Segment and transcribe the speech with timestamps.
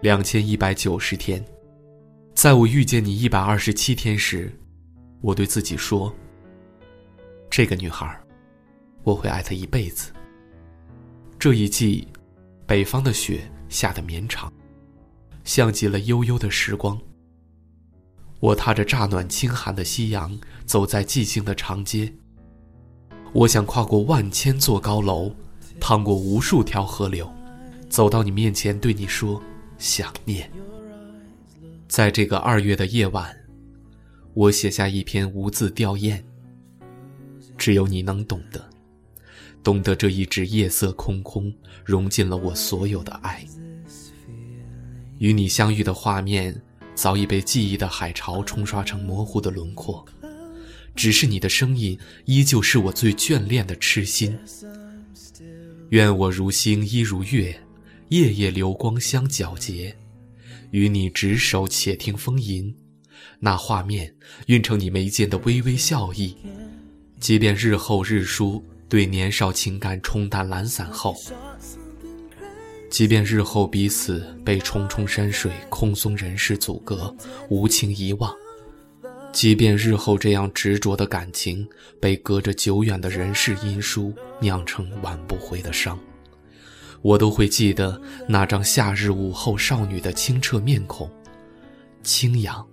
[0.00, 1.44] 两千一百九十天，
[2.32, 4.56] 在我遇见你一百二十七天时，
[5.20, 6.14] 我对自己说
[7.50, 8.16] ：“这个女孩，
[9.02, 10.12] 我会爱她一辈子。”
[11.36, 12.06] 这一季，
[12.64, 14.52] 北方的雪下得绵长，
[15.42, 16.96] 像极了悠悠的时光。
[18.38, 22.12] 我踏着乍暖轻寒的夕阳，走在寂静的长街。
[23.32, 25.34] 我想跨过万千座高楼，
[25.80, 27.28] 趟过无数条河流，
[27.88, 29.42] 走到你面前，对你说。
[29.78, 30.50] 想念，
[31.86, 33.34] 在这个二月的夜晚，
[34.34, 36.20] 我写下一篇无字吊唁。
[37.56, 38.68] 只有你能懂得，
[39.62, 41.52] 懂得这一纸夜色空空，
[41.84, 43.44] 融进了我所有的爱。
[45.18, 46.60] 与你相遇的画面，
[46.94, 50.04] 早已被记忆的海潮冲刷成模糊的轮廓，
[50.96, 54.36] 只是你的声音，依旧是我最眷恋的痴心。
[55.90, 57.60] 愿我如星，一如月。
[58.08, 59.94] 夜夜流光相皎洁，
[60.70, 62.74] 与你执手且听风吟，
[63.38, 64.14] 那画面
[64.46, 66.34] 晕成你眉间的微微笑意。
[67.20, 71.14] 即便日后日书对年少情感冲淡懒散后，
[72.88, 77.14] 即便日后彼此被重重山水空松人世阻隔，
[77.50, 78.34] 无情遗忘，
[79.34, 81.68] 即便日后这样执着的感情
[82.00, 85.98] 被隔着久远的人世因书酿成挽不回的伤。
[87.02, 91.10] 我都会记得那张夏日午后少女的清澈面孔，
[92.02, 92.66] 清扬，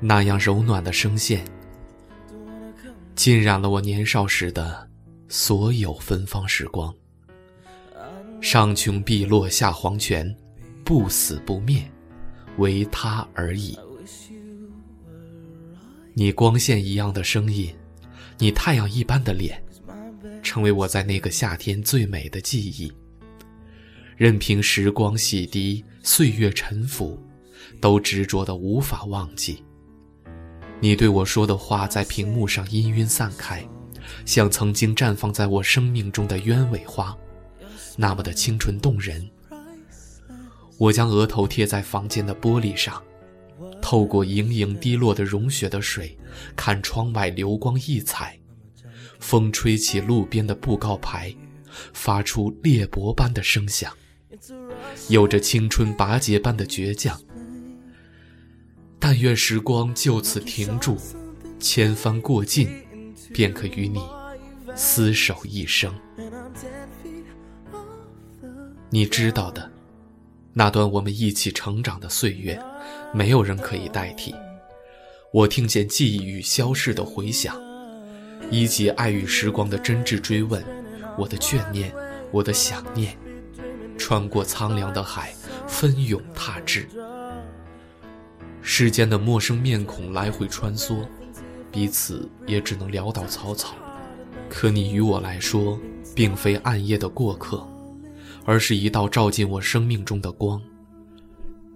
[0.00, 1.44] 那样柔暖的声线，
[3.14, 4.88] 浸染了我年少时的
[5.28, 6.92] 所有芬芳时光。
[8.40, 10.34] 上穷碧落下黄泉，
[10.84, 11.82] 不死不灭，
[12.58, 13.78] 唯他而已。
[16.14, 17.72] 你光线一样的声音，
[18.38, 19.62] 你太阳一般的脸，
[20.42, 22.92] 成为我在那个夏天最美的记忆。
[24.18, 27.16] 任凭时光洗涤，岁月沉浮，
[27.80, 29.62] 都执着的无法忘记。
[30.80, 33.64] 你对我说的话在屏幕上氤氲散开，
[34.24, 37.16] 像曾经绽放在我生命中的鸢尾花，
[37.96, 39.24] 那么的清纯动人。
[40.78, 43.00] 我将额头贴在房间的玻璃上，
[43.80, 46.18] 透过盈盈滴落的融雪的水，
[46.56, 48.36] 看窗外流光溢彩。
[49.20, 51.32] 风吹起路边的布告牌，
[51.92, 53.92] 发出裂帛般的声响。
[55.08, 57.20] 有着青春拔节般的倔强，
[58.98, 60.96] 但愿时光就此停住，
[61.58, 62.68] 千帆过尽，
[63.32, 64.00] 便可与你
[64.76, 65.92] 厮守一生。
[68.90, 69.70] 你知道的，
[70.52, 72.58] 那段我们一起成长的岁月，
[73.12, 74.34] 没有人可以代替。
[75.32, 77.54] 我听见记忆与消逝的回响，
[78.50, 80.64] 以及爱与时光的真挚追问，
[81.18, 81.92] 我的眷念，
[82.30, 83.14] 我的想念。
[83.98, 85.34] 穿过苍凉的海，
[85.66, 86.88] 奋勇踏至。
[88.62, 91.06] 世间的陌生面孔来回穿梭，
[91.70, 93.74] 彼此也只能潦倒草草。
[94.48, 95.78] 可你与我来说，
[96.14, 97.66] 并非暗夜的过客，
[98.44, 100.62] 而是一道照进我生命中的光，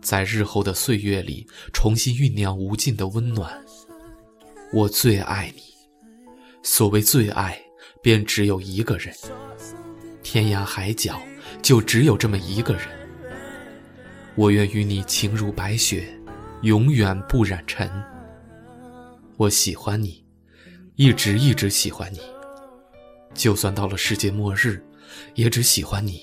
[0.00, 3.53] 在日后的岁月里重新酝酿无尽的温暖。
[4.72, 5.62] 我最爱你，
[6.62, 7.61] 所谓最爱，
[8.03, 9.15] 便只有一个人。
[10.22, 11.21] 天涯海角。
[11.61, 12.83] 就只有这么一个人，
[14.35, 16.09] 我愿与你情如白雪，
[16.63, 17.91] 永远不染尘。
[19.37, 20.25] 我喜欢你，
[20.97, 22.21] 一直一直喜欢你，
[23.35, 24.83] 就算到了世界末日，
[25.35, 26.23] 也只喜欢你。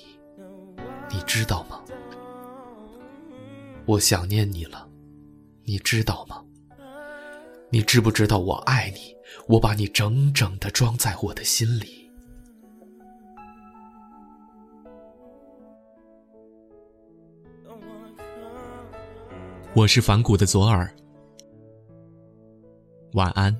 [1.11, 1.81] 你知道吗？
[3.85, 4.87] 我想念你了，
[5.65, 6.43] 你知道吗？
[7.71, 9.15] 你知不知道我爱你？
[9.47, 11.98] 我把你整整的装在我的心里。
[19.75, 20.91] 我是反骨的左耳，
[23.13, 23.55] 晚安。